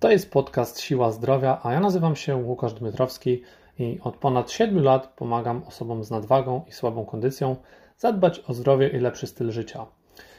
[0.00, 3.42] To jest podcast Siła Zdrowia, a ja nazywam się Łukasz Dmytrowski
[3.78, 7.56] i od ponad 7 lat pomagam osobom z nadwagą i słabą kondycją
[7.96, 9.86] zadbać o zdrowie i lepszy styl życia.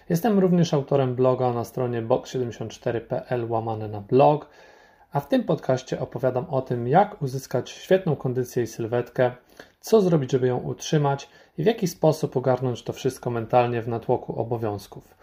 [0.09, 4.49] Jestem również autorem bloga na stronie box74.pl łamane na blog,
[5.11, 9.31] a w tym podcaście opowiadam o tym, jak uzyskać świetną kondycję i sylwetkę,
[9.79, 14.39] co zrobić, żeby ją utrzymać i w jaki sposób ogarnąć to wszystko mentalnie w natłoku
[14.39, 15.15] obowiązków.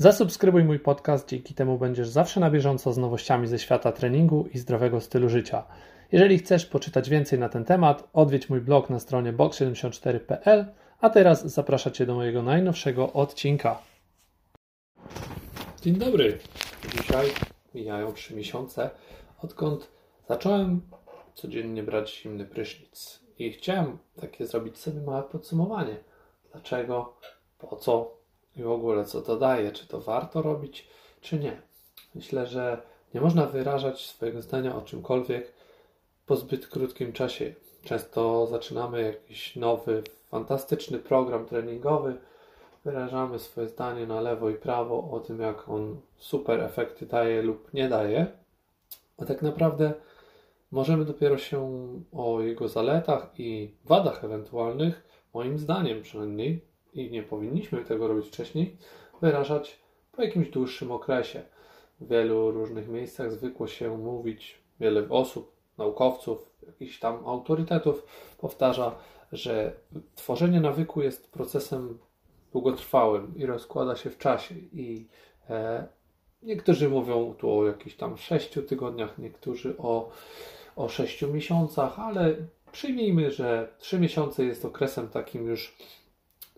[0.00, 4.58] Zasubskrybuj mój podcast, dzięki temu będziesz zawsze na bieżąco z nowościami ze świata treningu i
[4.58, 5.64] zdrowego stylu życia.
[6.12, 10.66] Jeżeli chcesz poczytać więcej na ten temat, odwiedź mój blog na stronie box74.pl,
[11.00, 13.82] a teraz zapraszam Cię do mojego najnowszego odcinka.
[15.82, 16.38] Dzień dobry.
[16.96, 17.26] Dzisiaj
[17.74, 18.90] mijają 3 miesiące,
[19.42, 19.90] odkąd
[20.28, 20.80] zacząłem
[21.34, 23.20] codziennie brać zimny prysznic.
[23.38, 25.96] I chciałem takie zrobić sobie małe podsumowanie.
[26.52, 27.16] Dlaczego,
[27.58, 28.19] po co
[28.56, 30.88] i w ogóle co to daje, czy to warto robić,
[31.20, 31.62] czy nie.
[32.14, 32.82] Myślę, że
[33.14, 35.52] nie można wyrażać swojego zdania o czymkolwiek
[36.26, 37.54] po zbyt krótkim czasie.
[37.84, 42.16] Często zaczynamy jakiś nowy, fantastyczny program treningowy,
[42.84, 47.74] wyrażamy swoje zdanie na lewo i prawo o tym, jak on super efekty daje lub
[47.74, 48.26] nie daje,
[49.18, 49.92] a tak naprawdę
[50.70, 55.02] możemy dopiero się o jego zaletach i wadach ewentualnych,
[55.34, 58.76] moim zdaniem przynajmniej, i nie powinniśmy tego robić wcześniej,
[59.20, 59.80] wyrażać
[60.12, 61.42] po jakimś dłuższym okresie.
[62.00, 68.06] W wielu różnych miejscach zwykło się mówić, wiele osób, naukowców, jakichś tam autorytetów
[68.38, 68.94] powtarza,
[69.32, 69.72] że
[70.14, 71.98] tworzenie nawyku jest procesem
[72.52, 74.54] długotrwałym i rozkłada się w czasie.
[74.72, 75.06] I
[75.50, 75.86] e,
[76.42, 80.10] niektórzy mówią tu o jakichś tam sześciu tygodniach, niektórzy o,
[80.76, 82.36] o sześciu miesiącach, ale
[82.72, 85.76] przyjmijmy, że trzy miesiące jest okresem takim już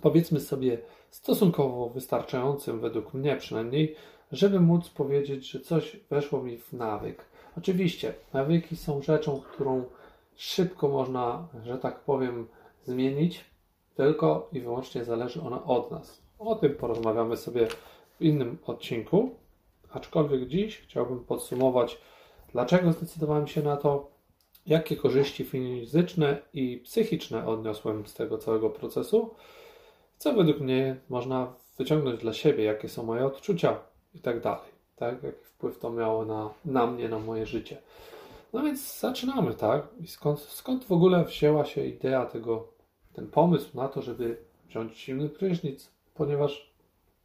[0.03, 0.79] powiedzmy sobie
[1.11, 3.97] stosunkowo wystarczającym, według mnie przynajmniej,
[4.33, 7.25] żeby móc powiedzieć, że coś weszło mi w nawyk.
[7.59, 9.85] Oczywiście, nawyki są rzeczą, którą
[10.37, 12.49] szybko można, że tak powiem,
[12.85, 13.45] zmienić,
[13.95, 16.23] tylko i wyłącznie zależy ona od nas.
[16.39, 17.77] O tym porozmawiamy sobie w
[18.21, 19.35] innym odcinku,
[19.93, 21.99] aczkolwiek dziś chciałbym podsumować,
[22.53, 24.11] dlaczego zdecydowałem się na to,
[24.67, 29.35] jakie korzyści fizyczne i psychiczne odniosłem z tego całego procesu
[30.23, 33.79] co według mnie można wyciągnąć dla siebie, jakie są moje odczucia
[34.15, 34.71] i tak dalej.
[34.97, 35.23] Tak?
[35.23, 37.77] Jaki wpływ to miało na, na mnie, na moje życie.
[38.53, 39.89] No więc zaczynamy, tak?
[40.01, 42.69] I skąd, skąd w ogóle wzięła się idea tego,
[43.13, 44.37] ten pomysł na to, żeby
[44.69, 45.91] wziąć zimny prysznic?
[46.15, 46.73] Ponieważ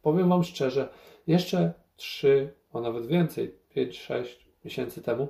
[0.02, 0.88] powiem Wam szczerze,
[1.26, 4.24] jeszcze 3, a nawet więcej, 5-6
[4.64, 5.28] miesięcy temu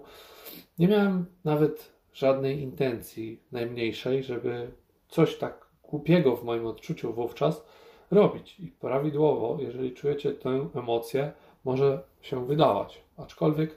[0.78, 4.71] nie miałem nawet żadnej intencji najmniejszej, żeby
[5.09, 7.65] coś tak głupiego w moim odczuciu wówczas
[8.10, 8.60] robić.
[8.60, 11.32] I prawidłowo, jeżeli czujecie tę emocję,
[11.65, 13.00] może się wydawać.
[13.16, 13.76] Aczkolwiek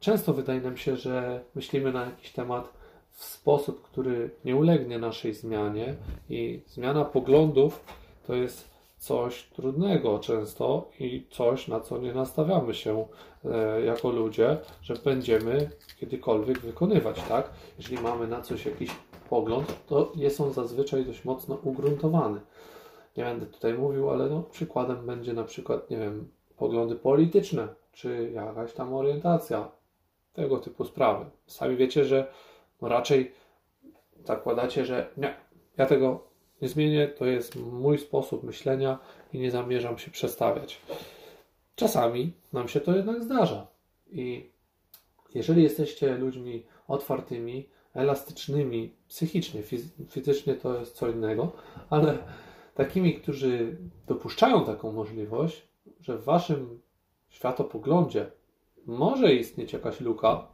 [0.00, 2.72] często wydaje nam się, że myślimy na jakiś temat
[3.10, 5.94] w sposób, który nie ulegnie naszej zmianie
[6.30, 7.84] i zmiana poglądów
[8.26, 8.68] to jest
[8.98, 13.06] coś trudnego często i coś, na co nie nastawiamy się
[13.44, 15.70] e, jako ludzie, że będziemy
[16.00, 17.50] kiedykolwiek wykonywać, tak?
[17.78, 18.90] Jeżeli mamy na coś jakiś
[19.30, 22.40] pogląd, to jest on zazwyczaj dość mocno ugruntowany.
[23.16, 28.30] Nie będę tutaj mówił, ale no, przykładem będzie na przykład, nie wiem, poglądy polityczne, czy
[28.34, 29.68] jakaś tam orientacja,
[30.32, 31.24] tego typu sprawy.
[31.46, 32.32] Sami wiecie, że
[32.82, 33.32] no raczej
[34.24, 35.36] zakładacie, że nie,
[35.76, 36.24] ja tego
[36.62, 38.98] nie zmienię, to jest mój sposób myślenia
[39.32, 40.80] i nie zamierzam się przestawiać.
[41.74, 43.66] Czasami nam się to jednak zdarza.
[44.10, 44.50] I
[45.34, 49.62] jeżeli jesteście ludźmi otwartymi, elastycznymi psychicznie,
[50.10, 51.52] fizycznie to jest co innego,
[51.90, 52.18] ale
[52.74, 53.76] takimi, którzy
[54.06, 55.68] dopuszczają taką możliwość,
[56.00, 56.80] że w waszym
[57.28, 58.30] światopoglądzie
[58.86, 60.48] może istnieć jakaś luka,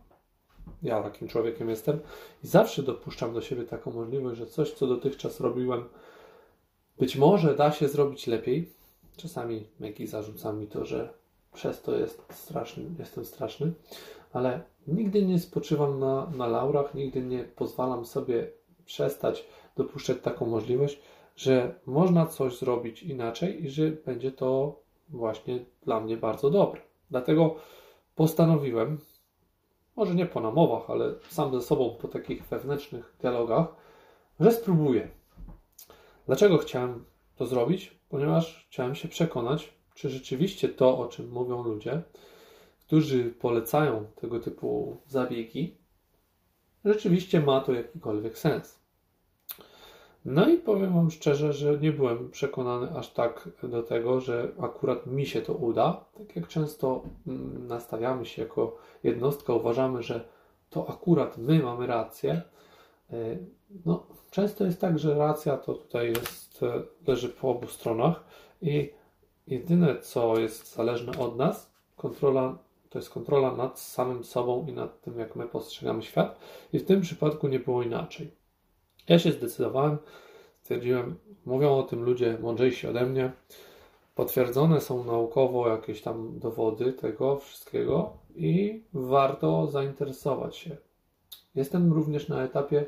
[0.83, 2.01] ja takim człowiekiem jestem
[2.45, 5.85] i zawsze dopuszczam do siebie taką możliwość, że coś, co dotychczas robiłem,
[6.99, 8.71] być może da się zrobić lepiej.
[9.17, 11.15] Czasami Meki zarzuca mi to, że
[11.53, 13.73] przez to jest straszny, jestem straszny,
[14.35, 18.51] ale nigdy nie spoczywam na, na laurach, nigdy nie pozwalam sobie
[18.85, 21.01] przestać dopuszczać taką możliwość,
[21.37, 26.81] że można coś zrobić inaczej i że będzie to właśnie dla mnie bardzo dobre.
[27.11, 27.57] Dlatego
[28.15, 28.99] postanowiłem,
[29.97, 33.67] może nie po namowach, ale sam ze sobą po takich wewnętrznych dialogach,
[34.41, 35.09] że spróbuję.
[36.27, 37.05] Dlaczego chciałem
[37.37, 37.99] to zrobić?
[38.09, 42.03] Ponieważ chciałem się przekonać, czy rzeczywiście to, o czym mówią ludzie,
[42.87, 45.77] którzy polecają tego typu zabiegi,
[46.85, 48.85] rzeczywiście ma to jakikolwiek sens.
[50.25, 55.07] No i powiem Wam szczerze, że nie byłem przekonany aż tak do tego, że akurat
[55.07, 56.05] mi się to uda.
[56.19, 60.29] Tak jak często mm, nastawiamy się jako jednostka, uważamy, że
[60.71, 62.43] to akurat my mamy rację.
[63.13, 63.39] E,
[63.87, 68.25] no, często jest tak, że racja to tutaj jest, e, leży po obu stronach
[68.63, 68.93] i
[69.47, 72.59] jedyne, co jest zależne od nas, kontrola,
[72.95, 76.39] to jest kontrola nad samym sobą i nad tym, jak my postrzegamy świat.
[76.73, 78.31] I w tym przypadku nie było inaczej.
[79.09, 79.99] Ja się zdecydowałem,
[80.61, 83.33] stwierdziłem, mówią o tym ludzie mądrzejsi ode mnie,
[84.15, 90.77] potwierdzone są naukowo jakieś tam dowody tego wszystkiego i warto zainteresować się.
[91.55, 92.87] Jestem również na etapie,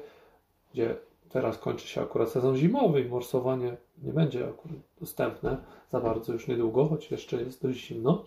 [0.73, 0.97] gdzie
[1.29, 5.57] teraz kończy się akurat sezon zimowy i morsowanie nie będzie akurat dostępne
[5.91, 8.25] za bardzo już niedługo, choć jeszcze jest dość zimno,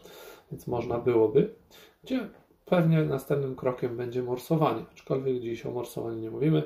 [0.51, 1.55] więc można byłoby,
[2.03, 2.29] gdzie
[2.65, 6.63] pewnie następnym krokiem będzie morsowanie, aczkolwiek dziś o morsowaniu nie mówimy,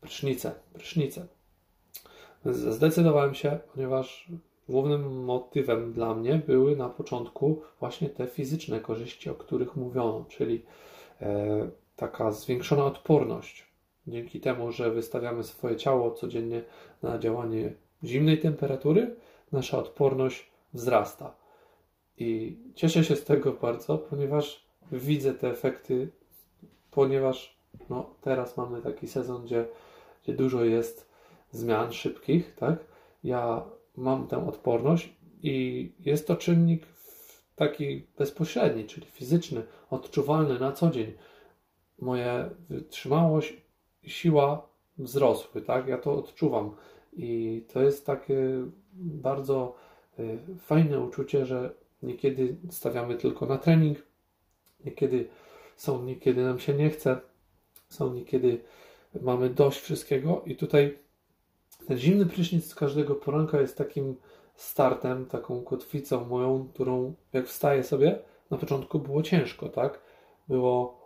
[0.00, 1.26] prysznice, prysznice.
[2.44, 4.28] Zdecydowałem się, ponieważ
[4.68, 10.64] głównym motywem dla mnie były na początku właśnie te fizyczne korzyści, o których mówiono, czyli
[11.20, 13.66] e, taka zwiększona odporność.
[14.06, 16.62] Dzięki temu, że wystawiamy swoje ciało codziennie
[17.02, 17.72] na działanie
[18.04, 19.16] zimnej temperatury,
[19.52, 21.39] nasza odporność wzrasta.
[22.20, 26.08] I cieszę się z tego bardzo, ponieważ widzę te efekty,
[26.90, 27.58] ponieważ
[27.90, 29.66] no, teraz mamy taki sezon, gdzie,
[30.22, 31.10] gdzie dużo jest
[31.50, 32.78] zmian szybkich, tak?
[33.24, 33.64] Ja
[33.96, 35.12] mam tę odporność
[35.42, 36.86] i jest to czynnik
[37.56, 41.12] taki bezpośredni, czyli fizyczny, odczuwalny na co dzień.
[41.98, 43.56] Moja wytrzymałość
[44.02, 44.68] i siła
[44.98, 45.88] wzrosły, tak?
[45.88, 46.76] Ja to odczuwam
[47.12, 48.38] i to jest takie
[48.92, 49.74] bardzo
[50.18, 53.98] y, fajne uczucie, że niekiedy stawiamy tylko na trening,
[54.84, 55.28] niekiedy
[55.76, 57.20] są, niekiedy nam się nie chce,
[57.88, 58.60] są niekiedy
[59.20, 60.98] mamy dość wszystkiego i tutaj
[61.86, 64.16] ten zimny prysznic z każdego poranka jest takim
[64.54, 68.18] startem, taką kotwicą moją, którą jak wstaję sobie,
[68.50, 70.00] na początku było ciężko, tak?
[70.48, 71.00] Było.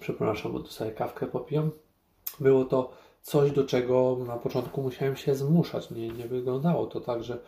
[0.00, 1.70] Przepraszam, bo tu sobie kawkę popijam.
[2.40, 2.92] Było to
[3.22, 5.90] coś, do czego na początku musiałem się zmuszać.
[5.90, 7.38] Nie, nie wyglądało to tak, że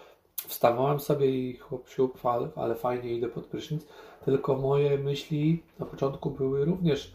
[0.47, 3.87] wstawałem sobie i chłop siup, ale, ale fajnie idę pod prysznic.
[4.25, 7.13] Tylko moje myśli na początku były również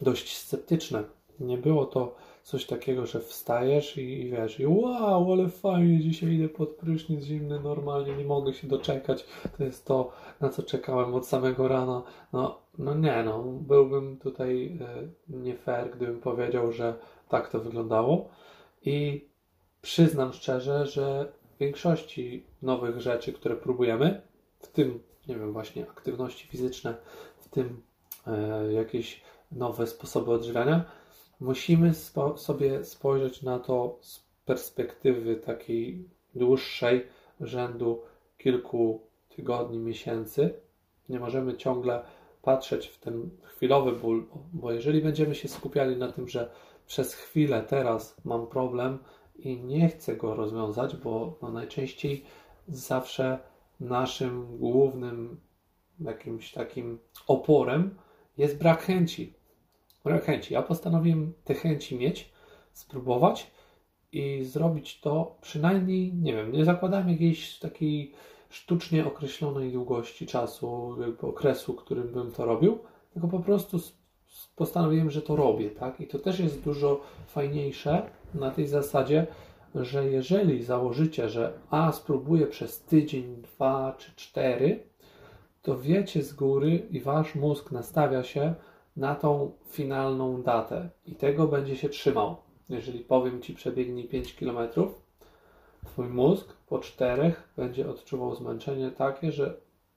[0.00, 1.04] dość sceptyczne.
[1.40, 6.32] Nie było to coś takiego, że wstajesz i, i wiesz, i wow, ale fajnie, dzisiaj
[6.32, 9.26] idę pod prysznic zimny, normalnie nie mogę się doczekać.
[9.58, 12.02] To jest to, na co czekałem od samego rana.
[12.32, 16.94] No, no nie, no, byłbym tutaj e, nie fair, gdybym powiedział, że
[17.28, 18.28] tak to wyglądało.
[18.84, 19.28] I
[19.82, 24.22] przyznam szczerze, że większości nowych rzeczy, które próbujemy,
[24.58, 26.94] w tym, nie wiem, właśnie aktywności fizyczne,
[27.38, 27.82] w tym
[28.26, 29.22] e, jakieś
[29.52, 30.84] nowe sposoby odżywiania,
[31.40, 37.06] musimy spo sobie spojrzeć na to z perspektywy takiej dłuższej,
[37.40, 38.02] rzędu
[38.38, 40.54] kilku tygodni, miesięcy.
[41.08, 42.04] Nie możemy ciągle
[42.42, 46.50] patrzeć w ten chwilowy ból, bo jeżeli będziemy się skupiali na tym, że
[46.86, 48.98] przez chwilę teraz mam problem
[49.38, 52.24] i nie chcę go rozwiązać, bo no najczęściej
[52.68, 53.38] zawsze
[53.80, 55.40] naszym głównym
[56.00, 57.96] jakimś takim oporem
[58.38, 59.34] jest brak chęci
[60.06, 60.54] brak chęci.
[60.54, 62.30] Ja postanowiłem te chęci mieć,
[62.72, 63.50] spróbować
[64.12, 68.12] i zrobić to przynajmniej, nie wiem, nie zakładałem jakiejś takiej
[68.48, 72.78] sztucznie określonej długości czasu, okresu, którym bym to robił,
[73.12, 73.78] tylko po prostu
[74.56, 76.00] postanowiłem, że to robię, tak?
[76.00, 79.26] I to też jest dużo fajniejsze na tej zasadzie,
[79.74, 84.82] że jeżeli założycie, że a spróbuję przez tydzień, dwa czy cztery,
[85.62, 88.54] to wiecie z góry i wasz mózg nastawia się,
[88.96, 92.36] na tą finalną datę i tego będzie się trzymał.
[92.68, 94.68] Jeżeli powiem Ci przebiegnij 5 km,
[95.86, 99.56] Twój mózg po czterech będzie odczuwał zmęczenie takie, że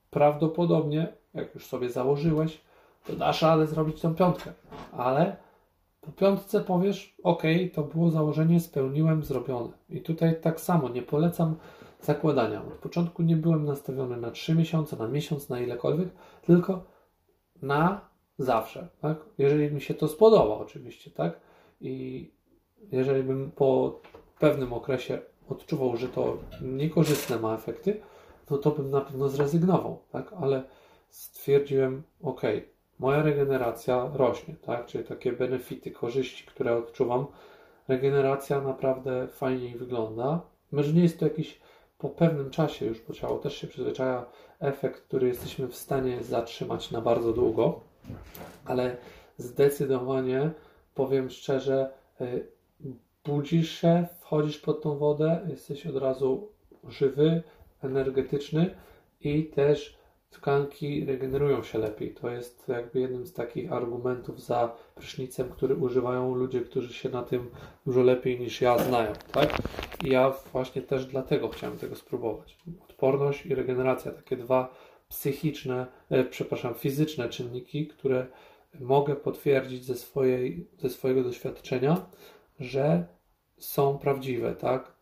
[0.09, 2.61] prawdopodobnie, jak już sobie założyłeś,
[3.09, 4.53] to dasz radę zrobić tą piątkę.
[4.91, 5.37] Ale
[6.01, 9.73] po piątce powiesz, ok, to było założenie, spełniłem, zrobione.
[9.89, 11.55] I tutaj tak samo, nie polecam
[12.01, 12.61] zakładania.
[12.61, 16.09] Od początku nie byłem nastawiony na 3 miesiące, na miesiąc, na ilekolwiek,
[16.41, 16.83] tylko
[17.61, 19.17] na Zawsze, tak?
[19.37, 21.39] Jeżeli mi się to spodoba, oczywiście, tak?
[21.81, 22.31] I
[22.91, 23.99] jeżeli bym po
[24.39, 28.01] pewnym okresie odczuwał, że to niekorzystne ma efekty,
[28.49, 30.33] no to bym na pewno zrezygnował, tak?
[30.33, 30.63] Ale
[31.09, 32.41] stwierdziłem, ok,
[32.99, 34.85] moja regeneracja rośnie, tak?
[34.85, 37.25] Czyli takie benefity, korzyści, które odczuwam,
[37.87, 40.41] regeneracja naprawdę fajniej wygląda.
[40.71, 41.59] Może nie jest to jakiś
[41.97, 44.25] po pewnym czasie już, bo ciało też się przyzwyczaja,
[44.59, 47.89] efekt, który jesteśmy w stanie zatrzymać na bardzo długo
[48.65, 48.97] ale
[49.37, 50.51] zdecydowanie
[50.95, 51.91] powiem szczerze,
[52.21, 52.47] y,
[53.25, 56.51] budzisz się, wchodzisz pod tą wodę, jesteś od razu
[56.87, 57.43] żywy,
[57.83, 58.75] energetyczny
[59.21, 59.98] i też
[60.29, 62.13] tkanki regenerują się lepiej.
[62.13, 67.23] To jest jakby jednym z takich argumentów za prysznicem, który używają ludzie, którzy się na
[67.23, 67.49] tym
[67.85, 69.57] dużo lepiej niż ja znają, tak?
[70.03, 72.57] I ja właśnie też dlatego chciałem tego spróbować.
[72.89, 74.75] Odporność i regeneracja, takie dwa
[75.09, 78.27] psychiczne, e, przepraszam, fizyczne czynniki, które
[78.79, 82.05] mogę potwierdzić ze, swojej, ze swojego doświadczenia,
[82.59, 83.05] że
[83.57, 84.93] są prawdziwe, tak?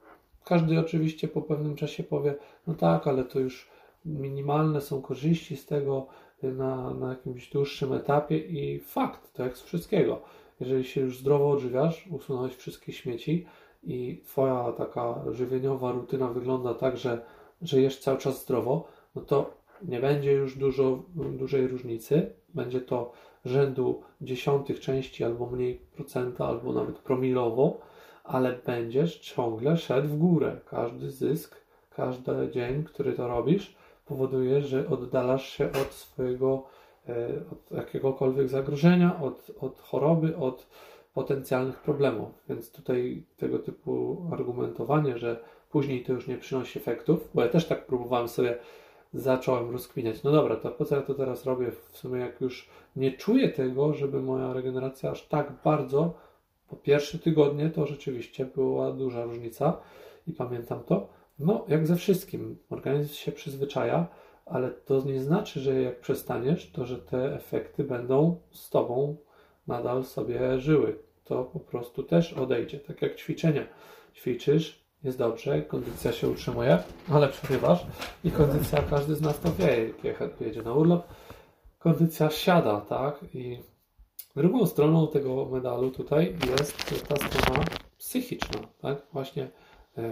[0.46, 2.36] Każdy oczywiście po pewnym czasie powie,
[2.68, 3.70] no tak, ale to już
[4.08, 6.08] minimalne są korzyści z tego
[6.44, 10.22] na, na jakimś dłuższym etapie i fakt, to jak z wszystkiego.
[10.60, 13.46] Jeżeli się już zdrowo odżywiasz, usunąłeś wszystkie śmieci
[13.84, 17.26] i twoja taka żywieniowa rutyna wygląda tak, że,
[17.62, 22.34] że jesz cały czas zdrowo, no to nie będzie już dużo, dużej różnicy.
[22.54, 23.12] Będzie to
[23.46, 27.78] rzędu dziesiątych części albo mniej procenta, albo nawet promilowo,
[28.24, 30.60] ale będziesz ciągle szedł w górę.
[30.66, 31.56] Każdy zysk,
[31.90, 33.76] każdy dzień, który to robisz,
[34.08, 36.64] powoduje, że oddalasz się od swojego,
[37.10, 40.68] e, od jakiegokolwiek zagrożenia, od, od choroby, od
[41.14, 42.30] potencjalnych problemów.
[42.50, 45.40] Więc tutaj tego typu argumentowanie, że
[45.72, 48.58] później to już nie przynosi efektów, bo ja też tak próbowałem sobie,
[49.14, 51.72] zacząłem rozkminiać, no dobra, to po co ja to teraz robię?
[51.72, 56.14] W sumie jak już nie czuję tego, żeby moja regeneracja aż tak bardzo,
[56.70, 59.78] po pierwsze tygodnie to rzeczywiście była duża różnica
[60.28, 61.08] i pamiętam to,
[61.40, 64.08] no, jak ze wszystkim, organizm się przyzwyczaja,
[64.46, 69.18] ale to nie znaczy, że jak przestaniesz, to że te efekty będą z tobą
[69.68, 71.00] nadal sobie żyły.
[71.24, 73.68] To po prostu też odejdzie, tak jak ćwiczenia.
[74.16, 76.80] Ćwiczysz, jest dobrze, kondycja się utrzymuje,
[77.12, 77.86] ale przerywasz
[78.24, 81.08] i kondycja, każdy z nas to wie, jak jedzie na urlop,
[81.80, 83.20] kondycja siada, tak?
[83.34, 83.60] I
[84.36, 87.66] drugą stroną tego medalu tutaj jest ta strona
[87.98, 88.98] psychiczna, tak?
[89.14, 89.50] Właśnie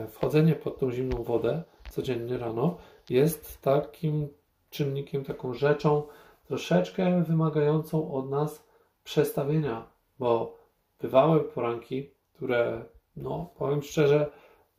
[0.10, 2.78] wchodzenie pod tą zimną wodę codziennie rano
[3.10, 4.28] jest takim
[4.70, 6.04] czynnikiem, taką rzeczą
[6.48, 8.68] troszeczkę wymagającą od nas
[9.04, 9.88] przestawienia,
[10.20, 10.58] bo
[11.02, 14.32] bywały poranki, które, no powiem szczerze,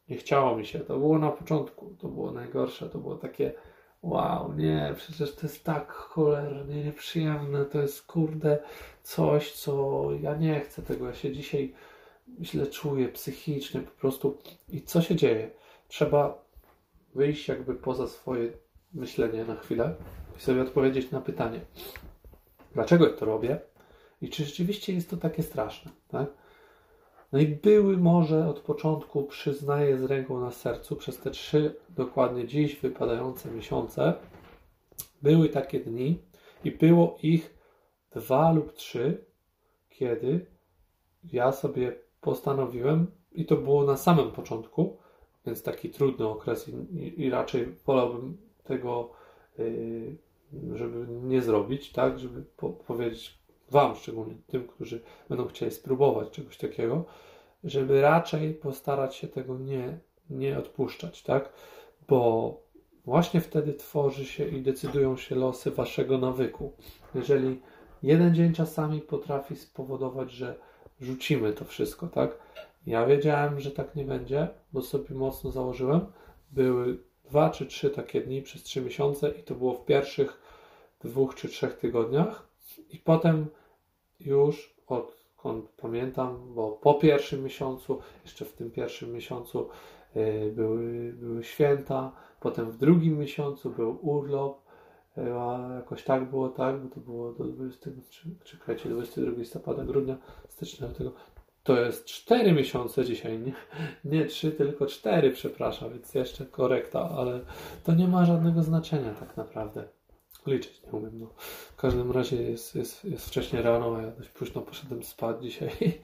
[0.09, 0.81] nie chciało mi się.
[0.81, 3.53] To było na początku, to było najgorsze, to było takie
[4.03, 8.59] wow, nie, przecież to jest tak cholernie nieprzyjemne, to jest kurde
[9.03, 11.75] coś, co ja nie chcę tego, ja się dzisiaj
[12.42, 14.38] źle czuję psychicznie po prostu.
[14.68, 15.50] I co się dzieje?
[15.88, 16.45] Trzeba
[17.14, 18.52] wyjść jakby poza swoje
[18.95, 19.95] myślenie na chwilę
[20.37, 21.61] i sobie odpowiedzieć na pytanie,
[22.75, 23.61] dlaczego to robię
[24.21, 26.28] i czy rzeczywiście jest to takie straszne, tak?
[27.33, 32.47] No i były może od początku, przyznaję z ręką na sercu, przez te trzy dokładnie
[32.47, 34.14] dziś wypadające miesiące,
[35.23, 36.23] były takie dni
[36.64, 37.54] i było ich
[38.11, 39.25] dwa lub trzy,
[39.88, 40.47] kiedy
[41.25, 44.97] ja sobie postanowiłem, i to było na samym początku,
[45.47, 49.11] więc taki trudny okres, i, i raczej wolałbym tego,
[49.59, 50.16] yy,
[50.75, 53.38] żeby nie zrobić, tak, żeby po, powiedzieć
[53.71, 57.04] Wam, szczególnie tym, którzy będą chcieli spróbować czegoś takiego,
[57.64, 59.99] żeby raczej postarać się tego nie,
[60.30, 61.52] nie odpuszczać, tak,
[62.09, 62.61] bo
[63.04, 66.73] właśnie wtedy tworzy się i decydują się losy Waszego nawyku.
[67.14, 67.61] Jeżeli
[68.02, 70.59] jeden dzień czasami potrafi spowodować, że
[71.00, 72.38] rzucimy to wszystko, tak?
[72.87, 76.00] Ja wiedziałem, że tak nie będzie, bo sobie mocno założyłem.
[76.50, 80.41] Były dwa czy trzy takie dni przez trzy miesiące i to było w pierwszych
[81.00, 82.49] dwóch czy trzech tygodniach.
[82.91, 83.47] I potem
[84.21, 89.69] już odkąd pamiętam, bo po pierwszym miesiącu, jeszcze w tym pierwszym miesiącu
[90.15, 94.65] yy, były, były święta, potem w drugim miesiącu był urlop,
[95.18, 100.16] a jakoś tak było, tak, bo to było do 20, czy, czekajcie, 22 listopada, grudnia,
[100.49, 101.12] stycznia, tego.
[101.62, 103.52] To jest 4 miesiące dzisiaj, nie,
[104.04, 107.40] nie 3, tylko 4, przepraszam, więc jeszcze korekta, ale
[107.85, 109.85] to nie ma żadnego znaczenia tak naprawdę.
[110.46, 111.26] Liczyć nie umiem, no.
[111.73, 115.70] W każdym razie jest, jest, jest wcześnie rano, a ja dość późno poszedłem spać dzisiaj,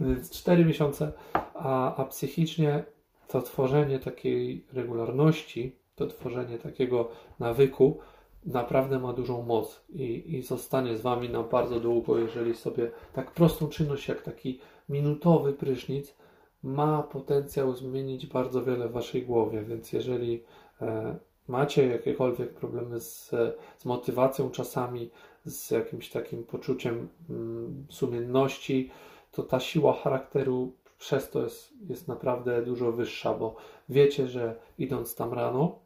[0.00, 1.12] więc 4 miesiące,
[1.54, 2.84] a, a psychicznie
[3.28, 8.00] to tworzenie takiej regularności, to tworzenie takiego nawyku,
[8.46, 13.30] naprawdę ma dużą moc i, i zostanie z Wami na bardzo długo, jeżeli sobie tak
[13.30, 14.58] prostą czynność jak taki
[14.88, 16.14] minutowy prysznic
[16.62, 20.42] ma potencjał zmienić bardzo wiele w Waszej głowie, więc jeżeli
[20.80, 21.16] e,
[21.48, 23.30] macie jakiekolwiek problemy z,
[23.78, 25.10] z motywacją czasami,
[25.44, 28.90] z jakimś takim poczuciem mm, sumienności,
[29.32, 33.56] to ta siła charakteru przez to jest, jest naprawdę dużo wyższa, bo
[33.88, 35.78] wiecie, że idąc tam rano,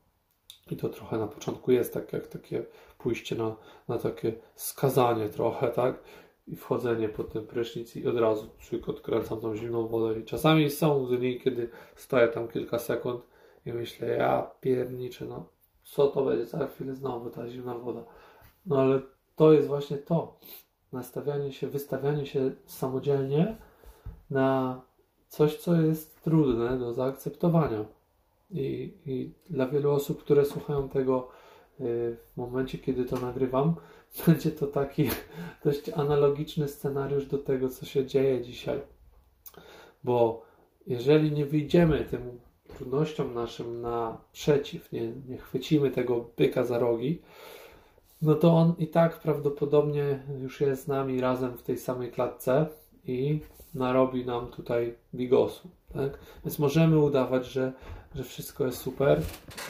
[0.70, 2.64] i to trochę na początku jest tak jak takie
[2.98, 3.56] pójście na,
[3.88, 6.02] na takie skazanie trochę, tak?
[6.46, 10.20] i wchodzenie pod ten prysznic i od razu człowiek odkręcam tą zimną wodę.
[10.20, 13.22] I czasami są dni, kiedy stoję tam kilka sekund
[13.66, 15.48] i myślę, ja pierniczę, no
[15.84, 18.04] co to będzie za chwilę znowu ta zimna woda.
[18.66, 19.00] No ale
[19.36, 20.38] to jest właśnie to.
[20.92, 23.56] Nastawianie się, wystawianie się samodzielnie
[24.30, 24.80] na
[25.28, 27.84] coś, co jest trudne do zaakceptowania.
[28.50, 31.28] I, i dla wielu osób, które słuchają tego
[31.80, 33.74] y, w momencie, kiedy to nagrywam,
[34.26, 35.10] będzie to taki
[35.64, 38.80] dość analogiczny scenariusz do tego, co się dzieje dzisiaj.
[40.04, 40.42] Bo
[40.86, 47.22] jeżeli nie wyjdziemy tym trudnościom naszym naprzeciw, nie, nie chwycimy tego byka za rogi,
[48.22, 52.66] no to on i tak prawdopodobnie już jest z nami razem w tej samej klatce
[53.04, 53.40] i
[53.74, 55.68] narobi nam tutaj bigosu.
[55.94, 56.18] Tak?
[56.44, 57.72] Więc możemy udawać, że,
[58.16, 59.22] że wszystko jest super,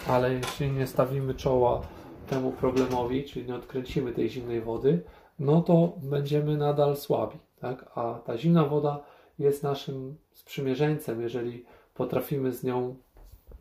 [0.08, 1.82] ale jeśli nie stawimy czoła
[2.30, 5.02] temu problemowi, czyli nie odkręcimy tej zimnej wody,
[5.38, 7.38] no to będziemy nadal słabi.
[7.60, 7.90] Tak?
[7.94, 9.04] A ta zimna woda
[9.38, 12.96] jest naszym sprzymierzeńcem, jeżeli potrafimy z nią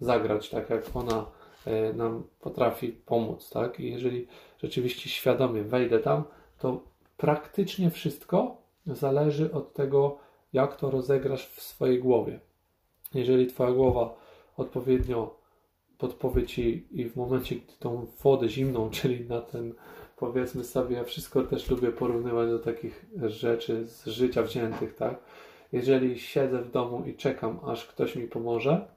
[0.01, 1.25] zagrać tak, jak ona
[1.65, 3.49] e, nam potrafi pomóc.
[3.49, 3.79] Tak?
[3.79, 4.27] I jeżeli
[4.63, 6.23] rzeczywiście świadomie wejdę tam,
[6.59, 6.81] to
[7.17, 10.17] praktycznie wszystko zależy od tego,
[10.53, 12.39] jak to rozegrasz w swojej głowie.
[13.13, 14.24] Jeżeli Twoja głowa
[14.57, 15.39] odpowiednio
[15.97, 19.73] podpowie Ci i w momencie, gdy tą wodę zimną, czyli na ten,
[20.17, 25.19] powiedzmy sobie, ja wszystko też lubię porównywać do takich rzeczy z życia wziętych, tak?
[25.71, 28.87] Jeżeli siedzę w domu i czekam, aż ktoś mi pomoże,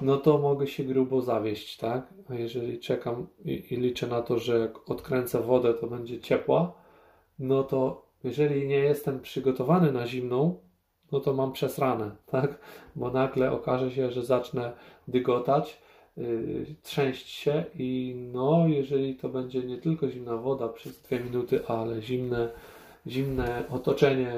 [0.00, 2.06] no to mogę się grubo zawieść, tak?
[2.28, 6.72] A jeżeli czekam i, i liczę na to, że jak odkręcę wodę, to będzie ciepła,
[7.38, 10.60] no to jeżeli nie jestem przygotowany na zimną,
[11.12, 12.58] no to mam przesrane, tak?
[12.96, 14.72] Bo nagle okaże się, że zacznę
[15.08, 15.82] dygotać,
[16.16, 21.66] yy, trzęść się i no, jeżeli to będzie nie tylko zimna woda przez dwie minuty,
[21.66, 22.48] ale zimne,
[23.06, 24.32] zimne otoczenie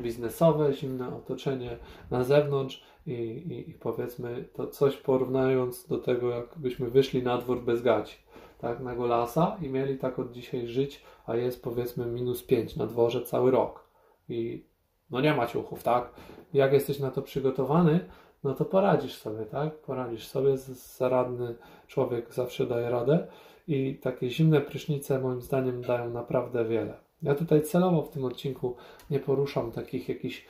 [0.00, 1.78] biznesowe, zimne otoczenie
[2.10, 7.62] na zewnątrz i, i, i powiedzmy to coś porównując do tego, jakbyśmy wyszli na dwór
[7.62, 8.16] bez gaci,
[8.58, 12.86] tak, na golasa i mieli tak od dzisiaj żyć, a jest powiedzmy minus 5 na
[12.86, 13.86] dworze cały rok
[14.28, 14.64] i
[15.10, 16.10] no nie ma ciuchów, tak?
[16.54, 18.00] Jak jesteś na to przygotowany,
[18.44, 19.74] no to poradzisz sobie, tak?
[19.74, 20.56] Poradzisz sobie,
[20.98, 21.54] zaradny
[21.86, 23.26] człowiek zawsze daje radę
[23.68, 26.94] i takie zimne prysznice moim zdaniem dają naprawdę wiele.
[27.22, 28.76] Ja tutaj celowo w tym odcinku
[29.10, 30.46] nie poruszam takich jakichś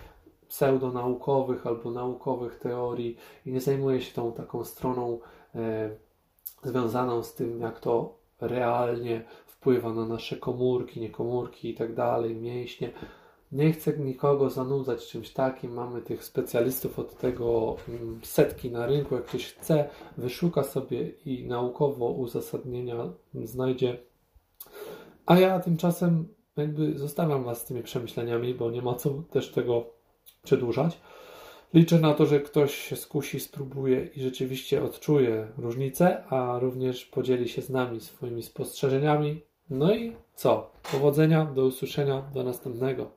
[0.48, 3.16] pseudonaukowych albo naukowych teorii
[3.46, 5.18] i nie zajmuję się tą taką stroną
[5.54, 5.90] e,
[6.62, 12.90] związaną z tym, jak to realnie wpływa na nasze komórki, niekomórki i tak dalej, mięśnie.
[13.52, 15.72] Nie chcę nikogo zanudzać czymś takim.
[15.72, 19.14] Mamy tych specjalistów od tego mm, setki na rynku.
[19.14, 23.98] Jak ktoś chce, wyszuka sobie i naukowo uzasadnienia znajdzie.
[25.26, 29.86] A ja tymczasem jakby zostawiam Was z tymi przemyśleniami, bo nie ma co też tego
[30.42, 30.98] przedłużać.
[31.74, 37.48] Liczę na to, że ktoś się skusi, spróbuje i rzeczywiście odczuje różnicę, a również podzieli
[37.48, 39.42] się z nami swoimi spostrzeżeniami.
[39.70, 40.70] No i co?
[40.92, 43.10] Powodzenia, do usłyszenia, do następnego.